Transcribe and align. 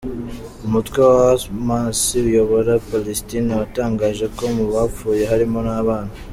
Umutwe 0.65 0.97
wa 1.09 1.17
Hamas 1.29 1.99
uyobora 2.29 2.73
Palestine 2.89 3.49
watangaje 3.61 4.25
ko 4.37 4.43
mu 4.55 4.63
bapfuye 4.73 5.23
harimo 5.31 5.59
n’abana. 5.67 6.13